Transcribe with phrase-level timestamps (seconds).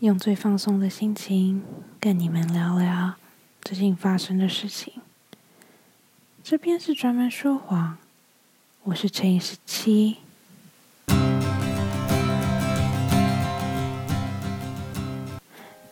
[0.00, 1.62] 用最放松的心情
[1.98, 3.14] 跟你们聊聊
[3.62, 4.92] 最近发生的事情。
[6.44, 7.96] 这边是专门说谎，
[8.82, 10.18] 我是乘以十七。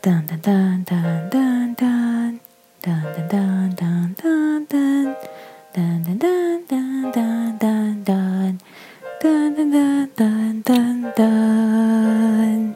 [0.02, 2.38] 噔噔噔噔噔噔
[2.82, 3.00] 噔
[3.30, 5.16] 噔噔噔噔。
[5.74, 8.60] 噔噔噔噔噔噔噔
[9.18, 9.34] 噔
[9.64, 10.70] 噔噔噔
[11.14, 12.74] 噔，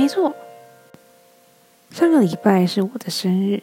[0.00, 0.34] 没错，
[1.90, 3.60] 上个礼拜是我的生日，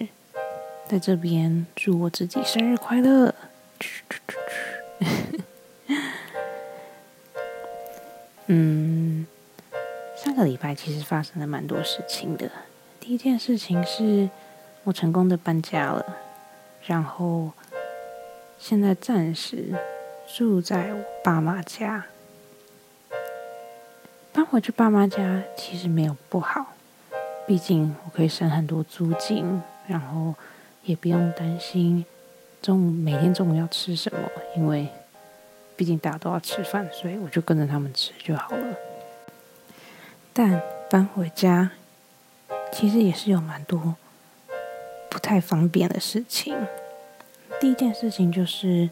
[0.87, 3.33] 在这边祝我自己生日快乐。
[8.45, 9.25] 嗯，
[10.15, 12.51] 上个礼拜其实发生了蛮多事情的。
[12.99, 14.29] 第一件事情是
[14.83, 16.05] 我成功的搬家了。
[16.85, 17.51] 然后，
[18.59, 19.73] 现在暂时
[20.37, 22.05] 住在我爸妈家。
[24.37, 26.63] 搬回去爸妈家其实没有不好，
[27.47, 30.35] 毕竟我可以省很多租金，然后
[30.83, 32.05] 也不用担心
[32.61, 34.19] 中午每天中午要吃什么，
[34.55, 34.89] 因为
[35.75, 38.77] 毕竟大家都要吃饭，所以我就跟着他们吃就好了。
[40.31, 41.71] 但搬回家
[42.71, 43.95] 其实也是有蛮多。
[45.09, 46.55] 不太方便的事情。
[47.59, 48.91] 第一件事情就是，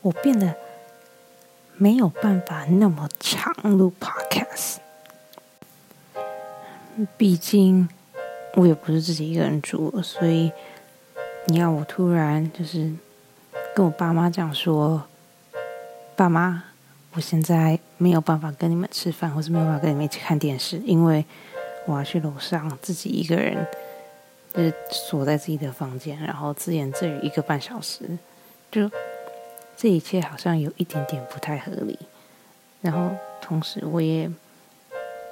[0.00, 0.56] 我变得
[1.76, 4.76] 没有办法那么长录 podcast。
[7.16, 7.88] 毕竟
[8.54, 10.52] 我也不是自己一个人住，所以
[11.46, 12.92] 你要我突然就是
[13.74, 15.04] 跟我爸妈讲说
[16.14, 16.64] ：“爸妈，
[17.14, 21.24] 我现在没有办法跟你们吃饭，或是没有办法跟你们一起看电视，因为
[21.86, 23.66] 我要去楼上自己一个人。”
[24.54, 28.08] 就是锁在自己的房间，然后自言自语一个半小时，
[28.70, 28.88] 就
[29.76, 31.98] 这一切好像有一点点不太合理。
[32.80, 34.30] 然后同时我也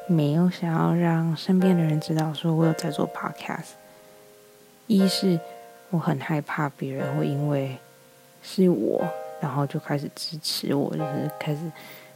[0.07, 3.73] 没有想要让身边的人知道说我有在做 podcast。
[4.87, 5.39] 一是
[5.91, 7.77] 我很害怕别人会因为
[8.43, 9.07] 是我，
[9.41, 11.61] 然后就开始支持我，就是开始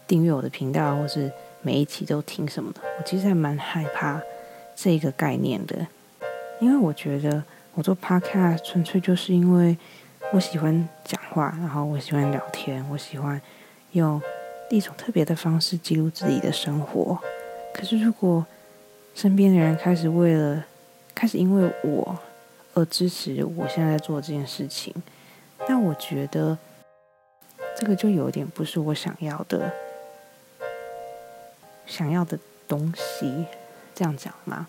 [0.06, 1.30] 订阅我的频道，或是
[1.62, 2.80] 每一期都听什么的。
[2.98, 4.20] 我其实还蛮害怕
[4.74, 5.86] 这个概念的。
[6.58, 7.42] 因为我觉得
[7.74, 9.76] 我做 podcast 纯粹就是因为
[10.32, 13.40] 我喜欢讲话，然后我喜欢聊天，我喜欢
[13.92, 14.20] 用
[14.68, 17.18] 一种特别的方式记录自己的生活。
[17.72, 18.44] 可是如果
[19.14, 20.64] 身边的人开始为了
[21.14, 22.18] 开始因为我
[22.74, 24.92] 而支持我现在在做这件事情，
[25.68, 26.58] 那我觉得
[27.76, 29.72] 这个就有点不是我想要的
[31.86, 33.46] 想要的东西。
[33.94, 34.68] 这样讲吗？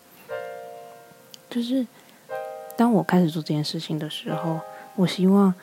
[1.49, 1.85] 就是
[2.77, 4.61] 当我开始做这件事情的时候，
[4.97, 5.53] 我希望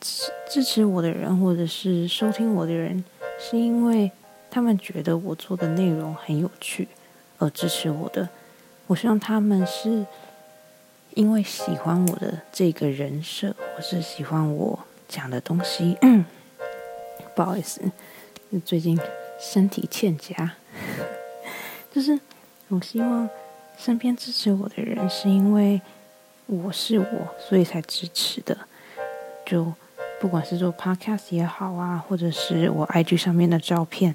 [0.00, 3.04] 支支持我的人或者是收听我的人，
[3.38, 4.10] 是因为
[4.50, 6.88] 他们觉得我做的内容很有趣
[7.38, 8.28] 而支持我的。
[8.86, 10.04] 我希望他们是
[11.14, 15.96] 因为喜欢我的这个人设，或是喜欢我讲的东西。
[17.36, 17.80] 不好意思，
[18.64, 18.98] 最近
[19.38, 20.56] 身体欠佳，
[21.92, 22.18] 就是
[22.68, 23.28] 我希望。
[23.80, 25.80] 身边支持我的人是因为
[26.46, 28.58] 我是我，所以才支持的。
[29.48, 29.72] 就
[30.20, 34.14] 不管是做 podcast 也好啊，或者是我 IG 上面的照片，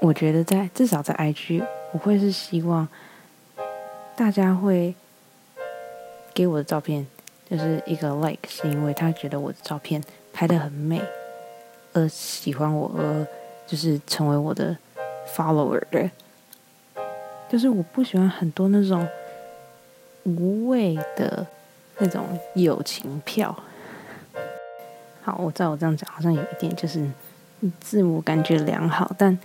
[0.00, 2.86] 我觉得在至少在 IG，我会是希望
[4.14, 4.94] 大家会
[6.32, 7.04] 给我的照片
[7.50, 10.00] 就是一个 like，是因为他觉得我的照片
[10.32, 11.02] 拍的很美，
[11.92, 13.26] 而喜欢我，而
[13.66, 14.76] 就是成为我的
[15.34, 16.08] follower 的。
[17.48, 19.04] 就是我不喜欢很多那种
[20.22, 21.44] 无谓的
[21.98, 23.64] 那种友情票。
[25.22, 27.06] 好，我知道我这样讲好像有一点就是
[27.80, 29.38] 自我感觉良好，但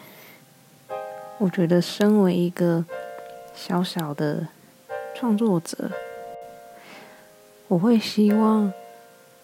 [1.37, 2.83] 我觉得身为一个
[3.53, 4.47] 小小的
[5.13, 5.91] 创作者，
[7.67, 8.71] 我会希望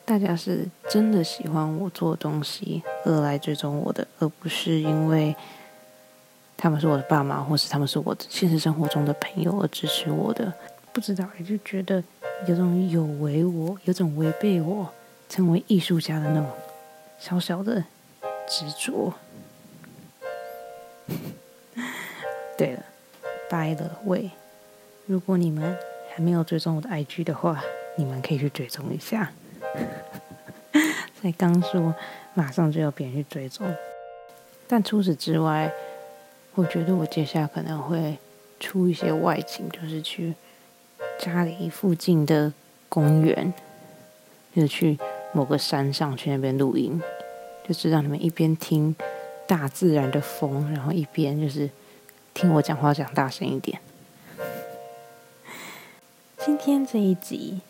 [0.06, 5.36] 大家是真的喜欢我做东西而来追踪我的，而不是因为。
[6.64, 10.54] 他们是我的爸妈，或是他们是我现实生活中的朋友而支持我的，
[10.94, 12.04] 不知道也就觉得
[12.46, 14.88] 有种有违我，有种违背我
[15.32, 16.52] 成为艺术家的那种
[17.18, 17.86] 小小的
[18.46, 19.14] 执着。
[22.58, 22.84] 对了
[23.50, 24.32] ，by the way，
[25.06, 25.78] 如果你们
[26.14, 27.64] 还没有追踪我的 IG 的话，
[27.96, 29.32] 你们可以去追踪一下。
[31.22, 31.96] 才刚说
[32.34, 33.74] 马上就要别人去追踪，
[34.68, 35.72] 但除此之外。
[36.54, 38.20] 我觉得我接下来可能会
[38.60, 40.34] 出一些外景，就是去
[41.18, 42.52] 家里附近的
[42.90, 43.54] 公园，
[44.54, 45.00] 就是去
[45.34, 47.02] 某个山上去那边录音，
[47.68, 48.96] 就是让你们一边听
[49.48, 51.70] 大自然的风，然后一边就是
[52.34, 53.80] 听我讲话讲大声一点。
[56.44, 57.62] 今天这一集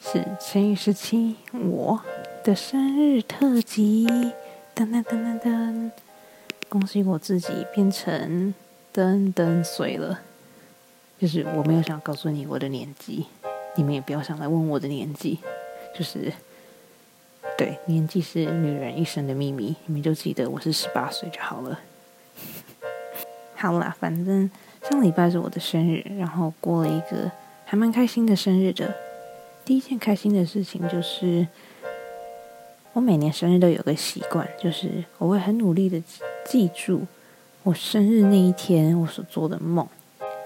[0.00, 2.00] 是乘以十七我
[2.42, 4.06] 的生日特辑，
[4.74, 5.90] 噔噔噔噔噔，
[6.68, 8.52] 恭喜我自己变成
[8.92, 10.20] 噔噔岁了。
[11.20, 13.26] 就是我没有想告诉你我的年纪，
[13.76, 15.38] 你们也不要想来问我的年纪。
[15.96, 16.32] 就是
[17.58, 21.80] 对年纪是女人一生的秘密，你们就记得我是十八岁就好了。
[23.56, 24.48] 好啦，反正
[24.88, 27.30] 上礼拜是我的生日，然后过了一个。
[27.70, 28.94] 还蛮开心的生日的，
[29.62, 31.46] 第一件开心的事情就是，
[32.94, 36.02] 我每年生日都有个习惯，就是我会很努力的
[36.46, 37.06] 记住
[37.64, 39.86] 我生日那一天我所做的梦，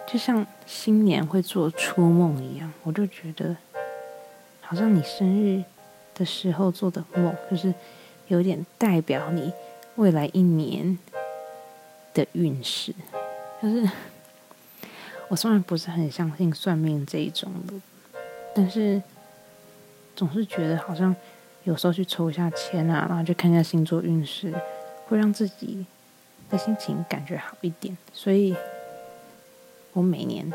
[0.05, 2.73] 就像新年会做初梦一样。
[2.83, 3.55] 我就觉得，
[4.61, 5.63] 好像你生日
[6.15, 7.73] 的时候做的梦，就是
[8.29, 9.53] 有点代表你
[9.97, 10.99] 未来一年
[12.15, 12.95] 的运势，
[13.63, 13.89] 就是。
[15.29, 17.73] 我虽然不是很相信算命这一种的，
[18.55, 19.01] 但是
[20.15, 21.17] 总是觉得好像
[21.65, 24.53] 有时候去抽一下签啊，然后去看一下星座运势，
[25.09, 25.87] 会让自己
[26.51, 27.97] 的心情感觉好一点。
[28.13, 28.55] 所以，
[29.95, 30.53] 我每年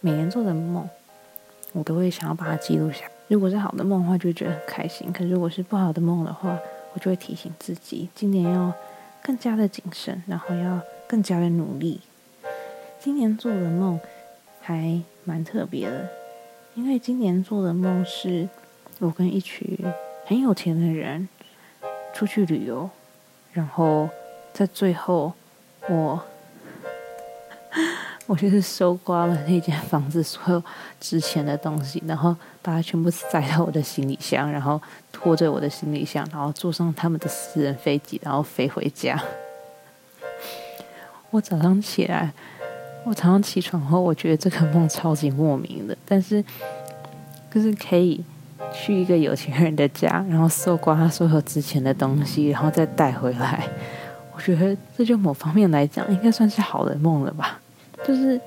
[0.00, 0.90] 每年做的梦，
[1.70, 3.04] 我都会想要把它记录下。
[3.28, 6.58] 如果是好的梦的话，就会觉得很开心；可如果是不好的梦的话，
[6.94, 8.72] 我就会提醒自己，今年要
[9.22, 12.00] 更加的谨慎，然后要更加的努力。
[13.00, 13.98] 今年做的梦
[14.60, 16.08] 还蛮特别的，
[16.74, 18.48] 因为今年做的梦是
[19.00, 19.78] 我跟一群
[20.24, 21.28] 很有钱的人
[22.14, 22.88] 出去旅游，
[23.52, 24.08] 然后
[24.52, 25.32] 在最后
[25.88, 26.20] 我
[28.26, 30.62] 我就是收刮了那间房子所有
[31.00, 34.80] 值钱的东西，然后把它全部塞到我的行李箱，然后
[35.12, 39.22] 拖着我的行李箱，然后坐上他们的私人飞机，然后飞回家。
[41.30, 42.32] 我早上起来。
[43.08, 46.44] 我早上起床后，我觉得这个梦超级莫名的，但是
[47.54, 48.20] 就是可以
[48.74, 53.64] 去一个有钱人的家，然后搜刮他所有值钱的东西，然后再带回来。
[54.34, 57.60] 我觉得这就某方面来讲，应该算是好的梦了吧。
[58.06, 58.40] 就是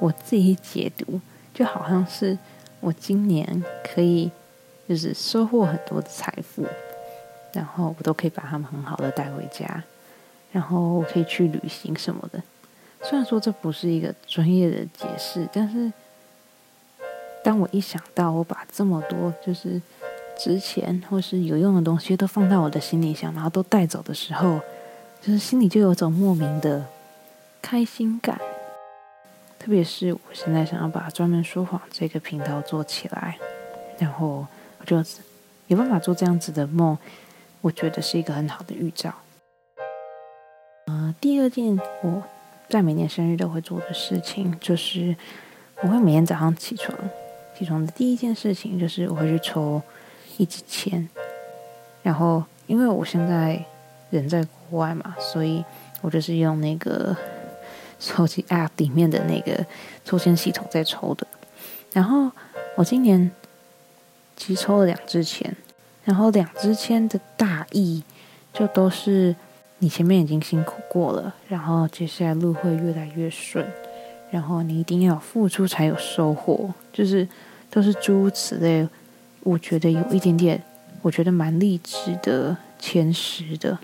[0.00, 1.20] 我自己解读，
[1.54, 2.36] 就好像是
[2.80, 4.30] 我今年可以
[4.88, 6.66] 就是收获很多的财富，
[7.52, 9.84] 然后我都可以把他们很好的带回家，
[10.50, 12.42] 然后我可以去旅行什么的。
[13.02, 15.92] 虽然说这不是一个专业的解释，但是
[17.44, 19.80] 当我一想到我把这么多就是
[20.36, 24.58] 值钱或是有用的东西都放到我的行李箱，然后都带走的时候，
[25.22, 26.84] 就是心里就有种莫名的
[27.60, 28.40] 开心感。
[29.58, 33.38] 特别是我现在想要把专门说谎这个频道做起来，
[33.98, 34.46] 然后
[34.78, 34.96] 我就
[35.66, 36.96] 有办法做这样子的梦，
[37.60, 39.14] 我觉得是一个很好的预兆。
[40.86, 42.22] 呃，第二件我。
[42.70, 45.16] 在每年生日都会做的事情，就是
[45.82, 46.96] 我会每天早上起床，
[47.58, 49.82] 起床的第一件事情就是我会去抽
[50.36, 51.08] 一支签。
[52.04, 53.60] 然后，因为我现在
[54.10, 55.64] 人在国外嘛，所以
[56.00, 57.16] 我就是用那个
[58.00, 59.64] 手机 App 里面的那个
[60.04, 61.24] 抽签系统在抽的。
[61.92, 62.32] 然后
[62.74, 63.30] 我今年
[64.36, 65.54] 其实抽了两支签，
[66.02, 68.02] 然后两支签的大意
[68.52, 69.36] 就都是。
[69.82, 73.66] 你前面已经辛苦过了，然后接下来路会越来越顺，
[74.30, 77.26] 然后你一定要付出才有收获，就是
[77.70, 78.86] 都是诸如此类。
[79.42, 80.62] 我觉得有一点点，
[81.00, 83.78] 我觉得蛮励志的、前十的。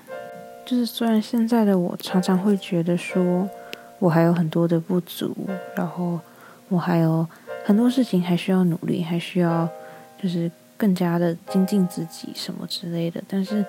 [0.67, 3.49] 就是虽然现在的我常常会觉得说
[3.99, 5.35] 我还有很多的不足，
[5.75, 6.19] 然后
[6.69, 7.27] 我还有
[7.65, 9.69] 很多事情还需要努力，还需要
[10.23, 13.65] 就是更加的精进自己什么之类的，但是。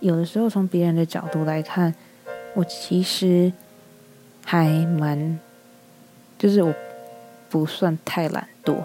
[0.00, 1.94] 有的时候，从别人的角度来看，
[2.52, 3.50] 我其实
[4.44, 5.38] 还蛮，
[6.36, 6.74] 就是我
[7.48, 8.84] 不算太懒惰。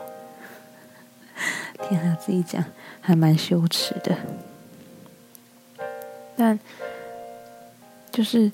[1.89, 2.63] 天啊，自己讲
[3.01, 4.15] 还蛮羞耻的。
[6.37, 6.57] 但
[8.09, 8.49] 就是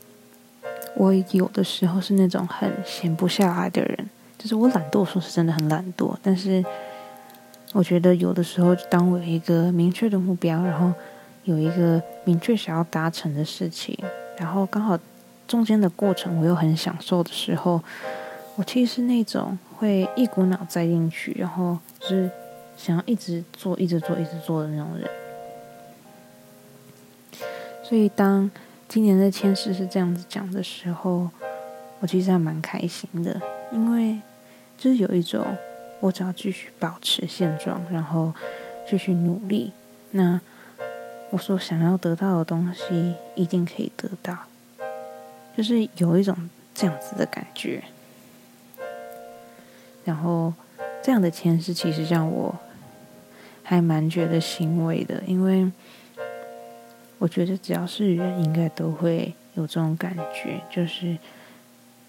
[0.97, 6.15] 我有的时候是那种很闲不下来的人，就是我懒惰，说是真的很懒惰。
[6.21, 6.63] 但是
[7.73, 10.93] 我觉得有的时候，当我有一个明确的目标，然后。
[11.45, 13.95] 有一个明确想要达成的事情，
[14.35, 14.97] 然后刚好
[15.47, 17.79] 中间的过程我又很享受的时候，
[18.55, 22.31] 我其实是那种会一股脑栽进去，然后就是
[22.75, 25.07] 想要一直做、一直做、一直做的那种人。
[27.83, 28.49] 所以当
[28.87, 31.29] 今年的签诗是这样子讲的时候，
[31.99, 34.19] 我其实还蛮开心的，因为
[34.77, 35.45] 就是有一种
[35.99, 38.33] 我只要继续保持现状，然后
[38.89, 39.71] 继续努力，
[40.11, 40.39] 那。
[41.31, 44.37] 我所想要得到的东西，一定可以得到，
[45.57, 47.83] 就是有一种这样子的感觉。
[50.05, 50.53] 然后
[51.03, 52.55] 这样的签是其实让我
[53.63, 55.69] 还蛮觉得欣慰的，因为
[57.17, 61.17] 我觉得只要是人，应该都会有这种感觉，就是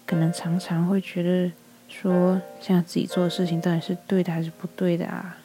[0.05, 1.51] 可能常常会觉得
[1.87, 5.37] 说，现在自己做的事情到底是对的还是不对的啊？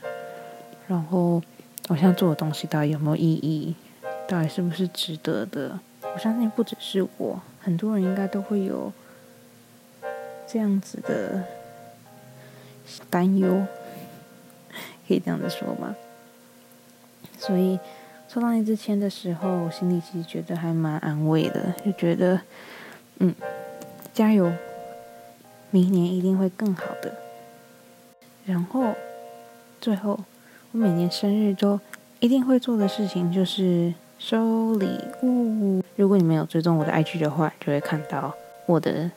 [0.88, 1.40] 然后
[1.88, 3.74] 我现在做的东西到底有没有意义？
[4.28, 5.78] 到底是不是值得的？
[6.14, 8.92] 我相信不只是我，很多人应该都会有
[10.46, 11.44] 这样子的
[13.08, 13.66] 担忧，
[15.06, 15.94] 可以这样子说吗？
[17.38, 17.78] 所以
[18.32, 22.40] 抽到那支签的时候，我心里其实觉得还蛮安慰的，就觉得
[23.18, 23.34] 嗯，
[24.14, 24.50] 加油，
[25.70, 27.12] 明年一定会更好的。
[28.46, 28.94] 然后
[29.82, 30.18] 最后，
[30.70, 31.78] 我每年生日都
[32.20, 34.88] 一定会做的事情就是收礼
[35.22, 35.84] 物。
[35.96, 38.34] 如果你没有追踪我的 IG 的话，就会看到
[38.64, 39.10] 我的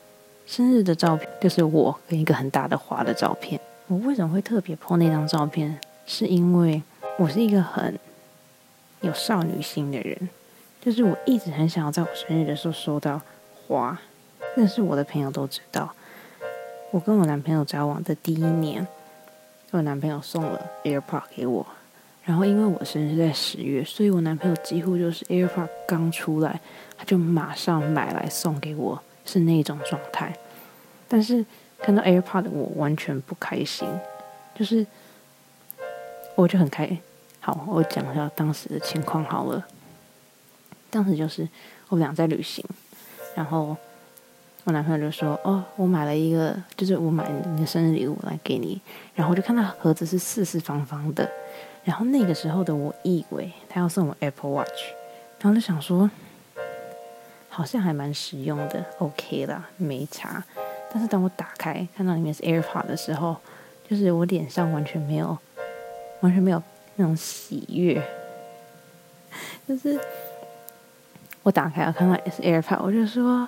[0.44, 3.58] 生日的照片，就是我跟一个很大的花的照片。
[3.86, 5.80] 我为什么会特别 po 那张照片？
[6.04, 6.82] 是因为
[7.16, 7.98] 我是一个很
[9.00, 10.28] 有少女心的人，
[10.80, 13.20] 就是我一直很想要在我生日的时候收到
[13.66, 13.98] 花。
[14.56, 15.94] 认识我的朋友都知道，
[16.90, 18.86] 我跟我男朋友交往的第一年，
[19.70, 21.66] 我男朋友送了 AirPod 给我。
[22.24, 26.58] 然后因为我生日在十月，所以我男朋友几乎就是 AirPod 刚出来，
[26.96, 30.34] 他就马上买来送给我，是那种状态。
[31.06, 31.44] 但是
[31.78, 33.88] 看到 AirPod 的我完全不开心，
[34.54, 34.84] 就是
[36.34, 36.96] 我就很开。
[37.46, 39.64] 好，我讲一下当时的情况好了。
[40.90, 41.48] 当时就是
[41.88, 42.64] 我们俩在旅行，
[43.36, 43.76] 然后
[44.64, 48.80] 我男朋友就说：“哦，我买了一个，就是我买你的生日礼物来给你。”
[49.14, 51.30] 然后我就看到盒子是四四方方的，
[51.84, 54.82] 然后那个时候的我以为他要送我 Apple Watch，
[55.38, 56.10] 然后就想说
[57.48, 60.42] 好像还蛮实用的，OK 啦，没差。
[60.92, 63.36] 但是当我打开看到里面是 AirPod 的时候，
[63.88, 65.38] 就是我脸上完全没有，
[66.22, 66.60] 完全没有。
[66.98, 68.02] 那种喜悦，
[69.68, 70.00] 就是
[71.42, 73.46] 我打开，我看到是 AirPod，我就说：“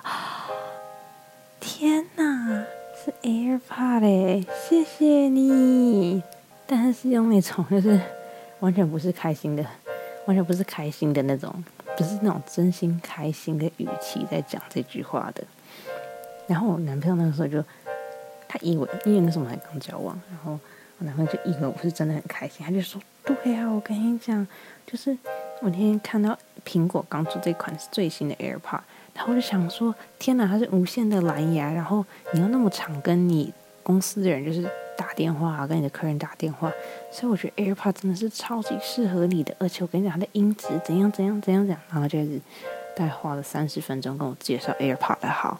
[1.59, 2.63] 天哪，
[3.03, 6.21] 是 AirPod 哎，谢谢你！”
[6.67, 7.99] 但是用那种就是
[8.59, 9.65] 完全不是开心的，
[10.27, 11.51] 完全不是开心的那种，
[11.97, 15.43] 不是那种真心开心的语气在讲这句话的。
[16.45, 17.63] 然后我男朋友那个时候就
[18.47, 20.59] 他以为，因为那时候我们还刚交往，然后。
[21.01, 23.01] 我男朋友就以为我是真的很开心，他就说
[23.43, 24.45] ：“对啊，我跟你讲，
[24.85, 25.11] 就是
[25.61, 28.81] 我那天看到苹果刚出这款最新的 AirPod，
[29.13, 36.71] 然后我就想说，天哪，它是无线的蓝牙，然后你要那么常跟你公司的人就是打电话啊，跟你的客人打电话，
[37.11, 39.55] 所以我觉得 AirPod 真的是超级适合你的。
[39.59, 42.39] 而且我跟你讲，它的音质怎样怎样怎样怎样，然后就是
[42.95, 45.59] 大概花了三十分钟跟我介绍 AirPod 的好，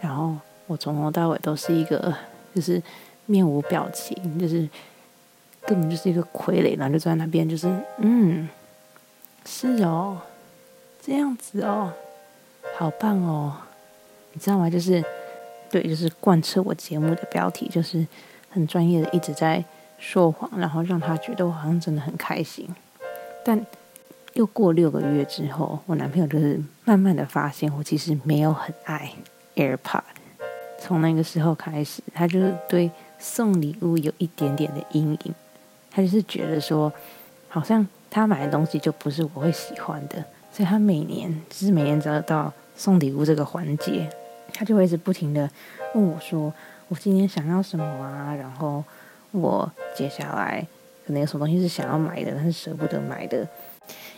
[0.00, 2.14] 然后我从头到尾都是一个
[2.54, 2.82] 就是。
[3.26, 4.68] 面无表情，就是
[5.70, 8.48] 根本就是一个傀儡，然后就坐在那边，就是嗯，
[9.46, 10.18] 是哦，
[11.00, 11.92] 这样子哦，
[12.76, 13.54] 好棒哦，
[14.32, 14.68] 你知道吗？
[14.68, 15.00] 就是
[15.70, 18.04] 对，就是贯彻我节目的标题，就是
[18.48, 19.64] 很专业的一直在
[19.96, 22.68] 说谎，然后让他觉得我好像真的很开心。
[23.44, 23.64] 但
[24.32, 29.12] 又过六个月之后，我男朋友就是慢慢的发现，我其实没有很爱
[29.54, 30.02] AirPod。
[30.80, 32.90] 从那个时候开始，他就是对。
[33.22, 35.34] 送礼物有一点点的阴影，
[35.90, 36.92] 他就是觉得说，
[37.48, 44.08] 好像他买的东西就不是我会喜欢的，所以他每年就是每年只要到送礼物这个环节，
[44.52, 45.50] 他就会一直不停的
[45.94, 46.52] 问我说，
[46.88, 48.34] 我今天想要什么啊？
[48.34, 48.84] 然后
[49.32, 50.66] 我接下来
[51.06, 53.46] 可能有什么东西是想要买的，但是舍不得买的，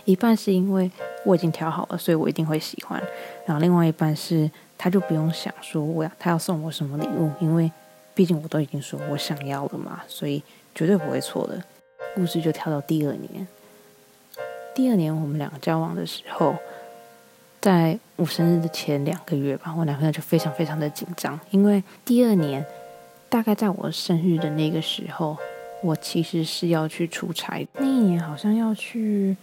[0.05, 0.91] 一半是因为
[1.25, 3.03] 我已经挑好了，所以我一定会喜欢，
[3.47, 7.71] 然后另外一半是他就不用想说我要他要送我什么礼物，因为。
[8.15, 10.43] 毕竟我都已经说我想要了嘛，所以
[10.75, 11.63] 绝对不会错的。
[12.15, 13.47] 故事就跳到第二年，
[14.75, 16.55] 第二年我们两个交往的时候，
[17.61, 22.65] 在我生日的前两个月吧，我男朋友就非常非常的紧张，因为第二年
[23.29, 25.37] 大概在我生日的那个时候，
[25.83, 29.37] 我其实是要去出差，那一年好像要去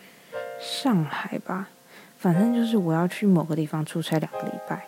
[0.59, 1.69] 上海吧，
[2.17, 4.86] 反正就是我要去某个地方出差两个礼拜，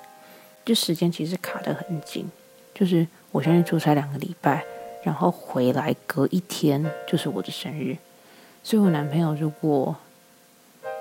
[0.63, 2.29] 就时间其实卡得很紧，
[2.73, 3.07] 就是。
[3.33, 4.61] 我先去出差两个礼拜，
[5.03, 7.97] 然后回来隔一天就是我的生日，
[8.63, 9.95] 所以我男朋友如果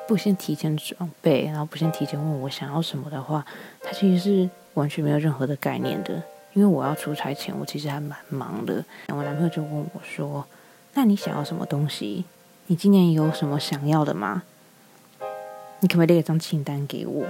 [0.09, 3.45] 不先提前准备，然后不先提前问我想要什么的话，
[3.83, 6.23] 他其实是完全没有任何的概念的。
[6.53, 8.85] 因为我要出差前，我其实还蛮忙的。
[9.09, 10.45] 我男朋友就问我说
[10.95, 12.25] ：“那你想要什么东西？
[12.67, 14.43] 你今年有什么想要的吗？
[15.81, 17.25] 你可不可以列一张清单给我？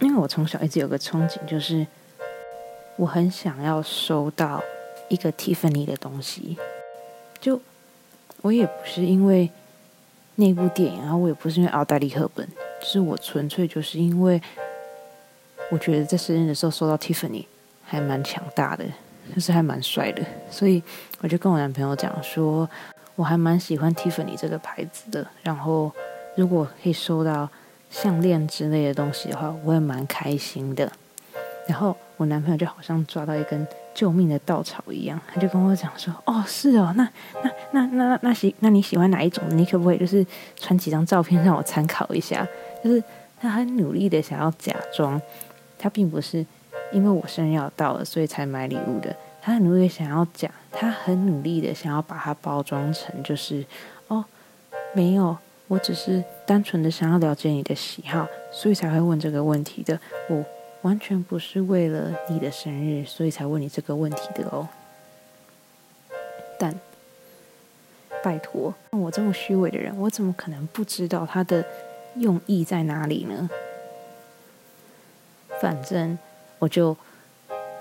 [0.00, 1.86] 因为我从小一直有个憧憬，就是。”
[2.96, 4.60] 我很想要收到
[5.08, 6.56] 一个 Tiffany 的东西。
[7.40, 7.60] 就
[8.42, 9.50] 我也不是因为
[10.36, 12.46] 那部电影，然后我也不是因为奥黛丽赫本，
[12.80, 14.40] 就是我纯粹就是因为
[15.70, 17.44] 我觉得在生日的时候收到 Tiffany
[17.84, 18.84] 还蛮强大的，
[19.34, 20.82] 就是还蛮帅的，所以
[21.20, 22.68] 我就跟我男朋友讲说，
[23.16, 25.26] 我还蛮喜欢 Tiffany 这个牌子的。
[25.42, 25.92] 然后
[26.36, 27.48] 如果可以收到
[27.90, 30.90] 项链之类的东西的话，我也蛮开心的。
[31.68, 33.64] 然后我男朋友就好像抓到一根。
[33.94, 37.10] 救命的稻草一样，他就跟我讲说：“哦，是哦，那
[37.42, 39.42] 那那那那喜，那你喜欢哪一种？
[39.50, 42.46] 你可不可以就是传几张照片让我参考一下？”
[42.84, 43.02] 就是
[43.40, 45.20] 他很努力的想要假装，
[45.76, 46.46] 他并不是
[46.92, 49.12] 因为我生日要到了所以才买礼物的。
[49.42, 53.64] 他很努力想要讲，他很努力的想要把它包装成就是
[54.06, 54.24] 哦，
[54.94, 59.98] 没有，我只是单纯的想要了解你的喜好，所以才会问这个问题的。
[60.28, 60.44] 我。
[60.82, 64.68] 完全不是为了你的生日，所以才问你这个问题的哦。
[66.58, 66.74] 但
[68.22, 71.64] 拜托，像我这么虚伪的人，我怎么可能不知道他的
[72.16, 73.48] 用意在哪里呢？
[75.60, 76.16] 反正
[76.58, 76.96] 我就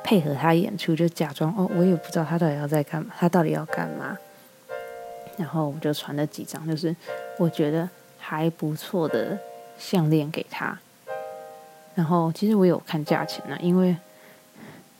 [0.03, 4.17] 配合他演出，就假装哦，我也不知道他到底要在干嘛，他到底要干嘛。
[5.37, 6.95] 然后我就传了几张，就是
[7.37, 7.87] 我觉得
[8.17, 9.37] 还不错的
[9.77, 10.79] 项链给他。
[11.97, 13.97] 然后其实我有看价钱呢，因为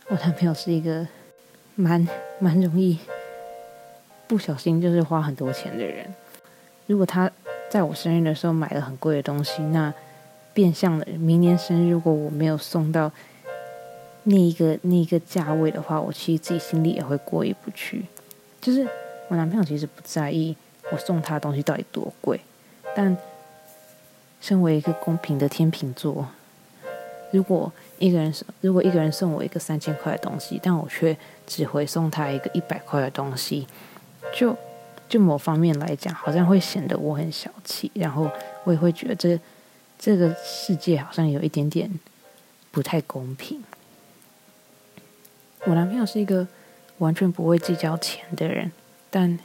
[0.08, 1.06] 我男朋友是一个
[1.76, 2.08] 蛮
[2.40, 2.98] 蛮容易
[4.26, 6.12] 不小心就是花很多钱的人。
[6.88, 7.30] 如果他
[7.70, 9.94] 在我生日的时候买了很贵的东西，那
[10.56, 13.12] 变相的明年生日如果我没有送到
[14.24, 18.06] 那一个那一个价位的话，我其实自己心里也会过意不去。
[18.60, 18.88] 就是
[19.28, 20.58] 我男朋友其实不在意
[20.92, 22.42] 我送他的东西到底多贵，
[22.96, 23.16] 但
[24.42, 26.28] 身为一个公平的天秤座。
[27.32, 31.16] 如果一个人送，如果一个人送我一个三千块的东西，但我却
[31.46, 33.68] 只回送他一个一百块的东西，
[34.34, 34.56] 就
[35.10, 38.30] 就某方面来讲，好像会显得我很小气，然后
[38.64, 39.40] 我也会觉得这
[40.00, 41.92] 这个世界好像有一点点
[42.72, 43.62] 不太公平。
[45.66, 46.48] 我男朋友是一个
[47.00, 48.72] 完全不会计较钱的人，
[49.10, 49.38] 但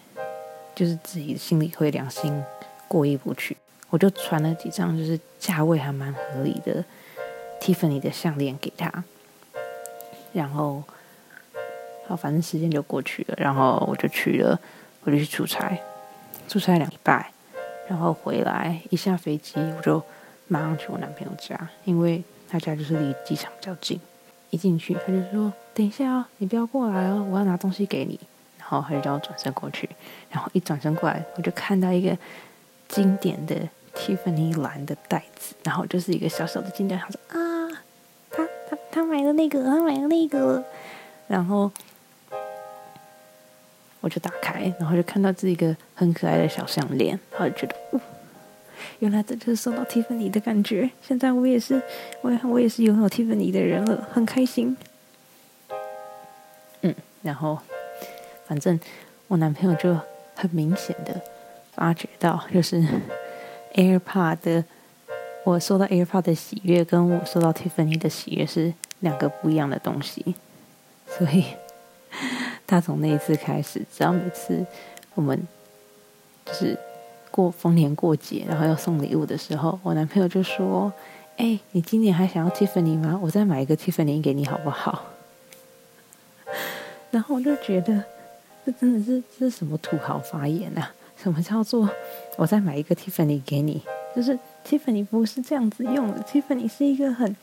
[0.75, 2.43] 就是自己心里会良心
[2.87, 3.57] 过意不去，
[3.91, 6.85] 我就传了几张，就是价位还蛮合理的。
[7.63, 9.05] Tiffany 的项链给他，
[10.33, 10.83] 然后
[12.09, 14.59] 好，反正时间就过去了，然后我就去了，
[15.05, 15.81] 我就去出差，
[16.49, 17.31] 出差两礼拜，
[17.89, 20.03] 然后回来一下飞机，我就
[20.49, 24.01] 马上去我男朋友家，因为他家就是离机场比较近。
[24.51, 28.21] 一进去，他就说：“等一下哦，你不要过来哦，我要拿东西给你。”
[28.59, 29.89] 然后他就叫我转身过去，
[30.31, 32.15] 然后一转身过来，我就看到一个
[32.87, 33.55] 经典的
[33.95, 37.52] Tiffany 蓝的袋子，然后就是一个小小的金条，他说：“啊。”
[38.93, 40.63] 他买了那个，他买了那个，
[41.27, 41.71] 然后
[44.03, 48.01] 我就打开，然后就看到这一个很可爱的小项链，然后就觉得，哦
[48.99, 50.91] 原来这就是收到 Tiffany 的感觉。
[51.01, 51.81] 现在我也是，
[52.21, 54.77] 我也我也是拥有 Tiffany 的人了，很开心。
[56.83, 57.59] 嗯，然后
[58.47, 58.79] 反正
[59.29, 59.97] 我男朋友就
[60.35, 61.19] 很明显的
[61.73, 62.85] 发觉到，就是
[63.75, 64.65] AirPod 的。
[65.45, 70.35] 我收到 AirPod 的喜悦，跟我收到 Tiffany 的喜悦是两个不一样的东西，
[71.07, 71.45] 所以
[72.67, 74.67] 他从那一次开始，只要每次
[75.15, 75.41] 我们
[76.45, 76.77] 就是
[77.31, 80.93] 过逢年过节，然后要送礼物的时候，我男朋友就说
[81.39, 83.19] ：“哎，你今年还想要 Tiffany 吗？
[83.23, 85.05] 我再买一个 Tiffany 给你好不好？”
[87.13, 88.03] 然后我就觉得，
[88.67, 90.93] 这真的是这是什么土豪发言啊？
[91.17, 91.89] 什么叫做
[92.37, 93.83] 我再买一个 Tiffany 给你？
[94.17, 94.39] 就是。
[94.65, 97.37] Tiffany 不是这样子用的，Tiffany 是一个很，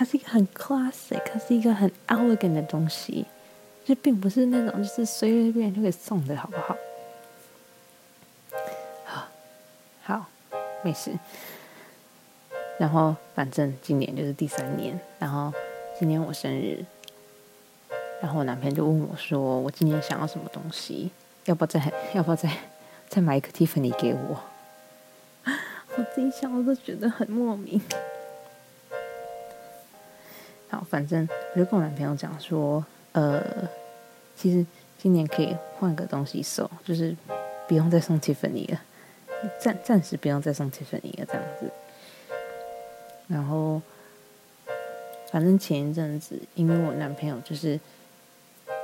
[0.00, 3.26] 它是一个很 classic，它是一个很 elegant 的东西，
[3.84, 6.74] 这并不是那种就是随随便便就可以送的，好不好？
[9.04, 9.28] 好，
[10.02, 10.26] 好，
[10.82, 11.12] 没事。
[12.78, 15.52] 然后反正今年就是第三年，然后
[15.98, 16.82] 今年我生日，
[18.22, 21.10] 然后我男朋友就问我说：“我今年想要什么东西？
[21.44, 22.50] 要不要再要不要再
[23.06, 24.40] 再买一个 Tiffany 给我？”
[25.98, 27.78] 我自己想，我都觉得很莫名。
[30.70, 33.42] 好，反正我就跟我男朋友讲说，呃，
[34.36, 34.64] 其实
[34.96, 37.16] 今年可以换个东西送，就是
[37.66, 38.80] 不用再送 Tiffany 了，
[39.60, 41.70] 暂暂时不用再送 Tiffany 了，这样子。
[43.26, 43.82] 然后，
[45.30, 47.78] 反正前一阵子，因为我男朋友就是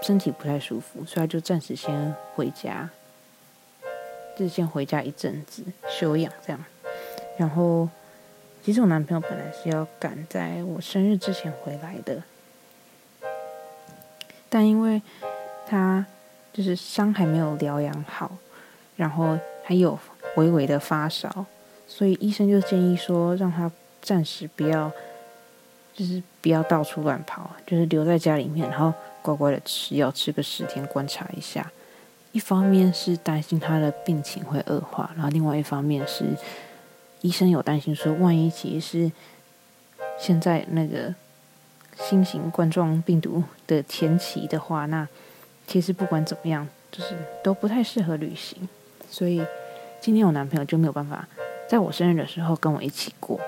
[0.03, 2.91] 身体不太舒服，所以他就暂时先回家，
[4.37, 6.65] 就是先回家一阵子休养，这样。
[7.37, 7.89] 然后，
[8.67, 12.21] 其实我男朋友本来是要赶在我生日之前回来的，
[14.49, 15.01] 但因为
[15.65, 16.05] 他
[16.53, 18.39] 就是伤还没有疗养好，
[18.97, 19.97] 然后还有
[20.35, 21.47] 微微的发烧，
[21.87, 23.71] 所以医生就建议说让他
[24.03, 24.91] 暂时不要，
[25.95, 31.71] 就是不要到处乱跑，就是留在家里面，然后乖乖的吃药，吃个十天观察一下。
[32.33, 36.25] 一方面是担心他的病情会恶化，然后另外一方面是
[37.27, 39.13] 医生有担心说，万一其实是
[40.19, 41.15] 现在那个
[41.97, 45.09] 新型冠状病毒的前期的话，那
[45.67, 48.69] 其实不管怎么样，就是都不太适合旅行。
[49.11, 49.45] 所以
[50.01, 51.27] 今天我男朋友就没有办法
[51.69, 53.41] 在我生日的时候跟我一起过，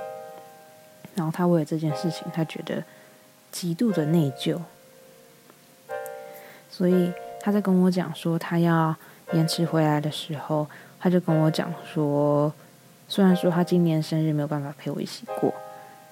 [1.15, 2.83] 然后他为了这件事情，他觉得
[3.53, 4.59] 极度的内疚，
[6.69, 7.13] 所以。
[7.41, 8.95] 他在跟我讲说，他要
[9.33, 10.67] 延迟回来的时候，
[10.99, 12.53] 他就跟我讲说，
[13.09, 15.53] 虽然说他今年生日没有办法陪我一起过，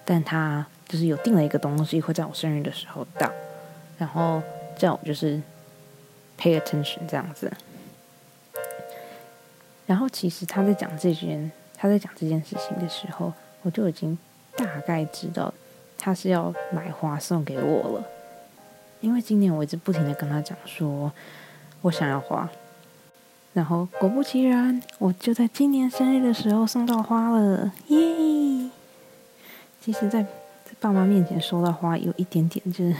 [0.04, 3.30] 但他就是有订了一个东西会在我生日的时候到，
[3.98, 4.42] 然后
[4.78, 5.40] 叫我就是
[6.38, 7.52] pay attention 这样子。
[9.86, 13.32] 然后其实他在讲这件他在讲这件事情的时候，
[13.62, 14.18] 我就已经
[14.56, 15.52] 大概知道
[15.98, 18.04] 他是要买花送给我了。
[19.00, 21.12] 因为今年我一直不停的跟他讲说，
[21.82, 22.48] 我想要花，
[23.56, 28.68] 然后果不其然，我就在今年生日的时候送到花了，耶！
[29.80, 32.94] 其实，在在爸妈面前收到花有一点点就是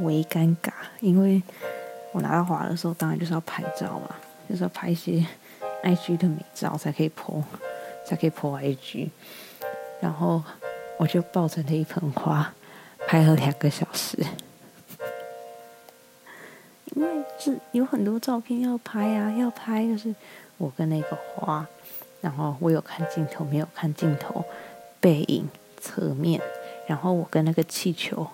[0.00, 1.40] 微尴尬，因为
[2.10, 4.16] 我拿到花的时候，当然就是要拍照嘛，
[4.50, 5.24] 就是要拍一些
[5.84, 7.40] IG 的美照才可以 po，
[8.04, 9.08] 才可以 po IG，
[10.00, 10.42] 然后
[10.98, 12.52] 我就抱着那一盆花
[13.06, 14.18] 拍了两个小时。
[17.38, 20.14] 是有很多照片要拍啊，要拍就是
[20.56, 21.66] 我跟那个花，
[22.20, 24.44] 然后我有看镜头，没有看镜头，
[25.00, 26.40] 背影、侧面，
[26.86, 28.26] 然后我跟那个气球，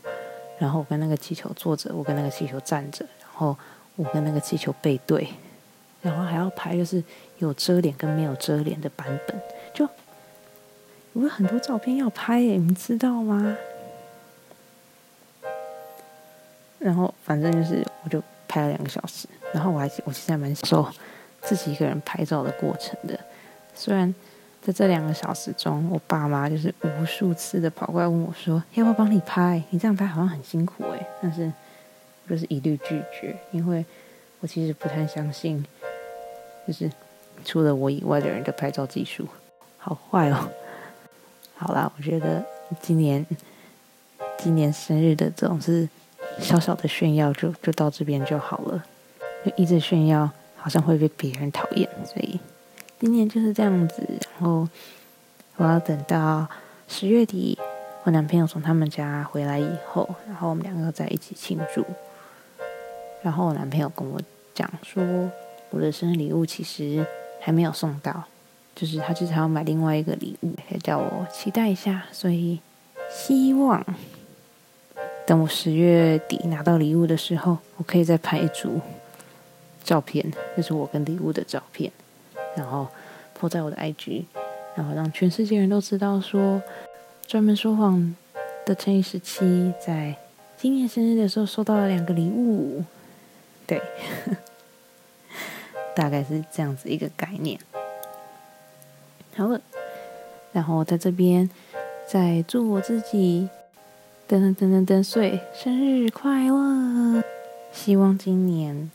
[0.58, 3.56] 然后我跟那个气球坐着，我跟那个气球站着，然后
[3.96, 5.28] 我跟那个气球背对，
[6.00, 7.02] 然后还要拍就是
[7.38, 9.40] 有遮脸跟没有遮脸的版本，
[9.74, 9.88] 就
[11.14, 13.56] 有很多照片要拍，你们知道吗？
[16.78, 18.22] 然后反正就是我就。
[18.52, 20.86] 拍了两个小时，然后我还我其实还蛮享受
[21.40, 23.18] 自己一个人拍照的过程的。
[23.74, 24.14] 虽然
[24.60, 29.62] 在这两个小时中，我爸妈就是无数次的跑过来问我说：“要不要帮你拍？
[29.70, 31.06] 你这样拍好像很辛苦诶。
[31.22, 31.50] 但是
[32.26, 33.82] 我就是一律拒绝，因为
[34.40, 35.64] 我其实不太相信，
[36.68, 36.92] 就是
[37.46, 39.26] 除了我以外的人的拍照技术
[39.78, 40.46] 好坏哦。
[41.56, 42.44] 好啦，我觉得
[42.82, 43.24] 今年
[44.36, 45.88] 今年生日的这种是。
[46.40, 48.84] 小小的炫耀就就到这边就好了，
[49.44, 52.38] 就一直炫耀好像会被别人讨厌，所以
[53.00, 54.02] 今年就是这样子。
[54.20, 54.68] 然后
[55.56, 56.46] 我要等到
[56.88, 57.58] 十月底，
[58.04, 61.84] 我男朋友从他们家回来以后，然后我们两个在一起庆祝。
[63.22, 64.20] 然后我男朋友跟我
[64.54, 65.02] 讲说，
[65.70, 67.06] 我的生日礼物其实
[67.40, 68.24] 还没有送到，
[68.74, 72.04] 就是他就是要买另外一个礼物，可以叫我期待一下。
[72.10, 72.60] 所以
[73.10, 73.84] 希望。
[75.24, 78.80] 等我十月底拿到礼物的时候，我可以再拍一组
[79.84, 81.90] 照片，就是我跟礼物的照片，
[82.56, 82.88] 然后
[83.32, 84.24] 铺在我的 IG，
[84.74, 86.60] 然后让全世界人都知道说，
[87.26, 88.14] 专门说谎
[88.66, 90.16] 的乘以十七在
[90.56, 92.84] 今年生日的时候收到了两个礼物，
[93.66, 93.80] 对，
[95.94, 97.58] 大概是这样子一个概念。
[99.36, 99.60] 好了，
[100.52, 101.48] 然后在这边
[102.08, 103.48] 再祝我自己。
[104.32, 107.22] 噔噔噔噔噔岁，生日快乐！
[107.70, 108.90] 希望今年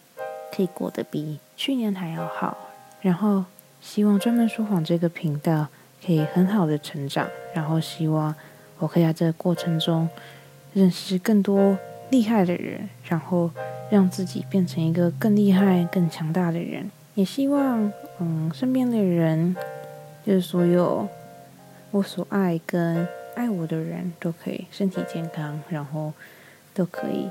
[0.51, 2.57] 可以过得比去年还要好。
[3.01, 3.45] 然后
[3.79, 5.67] 希望专门说谎这个频道
[6.03, 7.27] 可以很好的成长。
[7.53, 8.33] 然后希望
[8.79, 10.09] 我可以在这个过程中
[10.73, 11.77] 认识更多
[12.09, 13.51] 厉害的人，然后
[13.91, 16.89] 让自己变成一个更厉害、更强大的人。
[17.13, 19.55] 也希望嗯，身边的人，
[20.25, 21.07] 就是所有
[21.91, 23.07] 我所爱跟。
[23.37, 26.11] 爱我的人都可以身体健康，然后
[26.73, 27.29] 都可以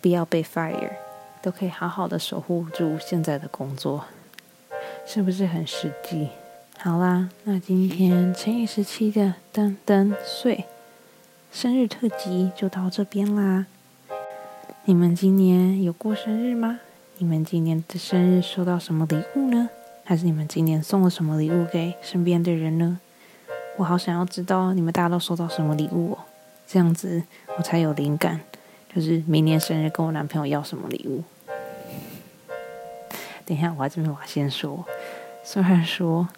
[0.00, 0.90] 不要被 fire，
[1.40, 4.06] 都可以好好的守护住现在的工作，
[5.06, 6.30] 是不是很实际？
[6.76, 10.64] 好啦，那今天乘以十七的噔噔岁
[11.52, 13.66] 生日特辑就到这边啦。
[14.84, 16.80] 你们今年有过生日吗？
[17.18, 19.70] 你们今年的生日收到什么礼物呢？
[20.02, 22.98] 还是你们今年送了什么礼物给身边的人呢？
[23.76, 26.18] 我好想要知道你们大家都收到什么礼物哦，
[26.66, 27.22] 这样子
[27.58, 28.40] 我才有灵感，
[28.94, 31.22] 就是明年生日跟我男朋友要什么礼物。
[33.44, 34.84] 等一下，我还这边我先说，
[35.42, 36.28] 虽然说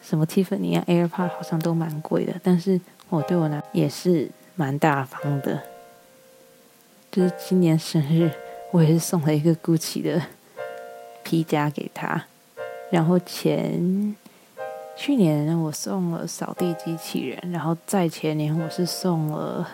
[0.00, 5.60] 什么 Tiffany 啊、AirPod 好像都蛮贵的，但是我对我男也是蛮大方的，
[7.10, 8.30] 就是今年生日，
[8.70, 10.22] 我也是送了一个 GUCCI 的
[11.24, 12.24] 皮夹给他。
[12.90, 14.14] 然后前
[14.96, 19.68] 去年我送了扫地机器人，然后在前年我是送了，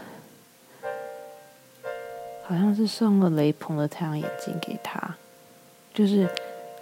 [2.44, 5.14] 好像是送了雷朋的太阳眼镜给他。
[5.94, 6.28] 就是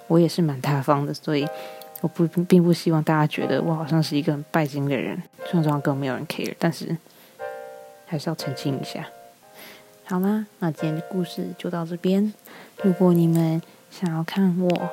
[0.09, 1.47] 我也是蛮大方的，所以
[2.01, 5.23] 我不并不希望大家觉得我好像是一个很拜金的人。
[5.45, 6.97] 虽然说根本没有人 care，但是
[8.07, 9.07] 还是要澄清一下。
[10.05, 12.33] 好啦，那今天的故事就到这边。
[12.83, 14.91] 如果你们想要看我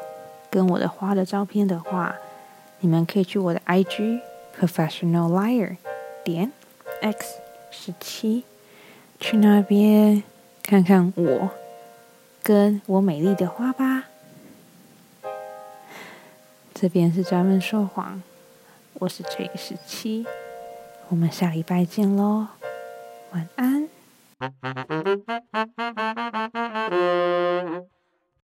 [0.52, 2.16] 跟我的花的照片的话，
[2.80, 4.22] 你们可以去我的 IG
[4.60, 5.78] professional liar
[6.24, 6.52] 点
[7.02, 7.40] x
[7.72, 8.44] 十七，
[9.20, 10.24] 去那边
[10.62, 11.50] 看看我
[12.44, 14.06] 跟我美丽的花吧。
[16.74, 18.22] 这边是专门说谎，
[18.94, 20.28] 我是 J 十七，
[21.10, 22.48] 我们下礼拜见喽，
[23.32, 23.90] 晚安。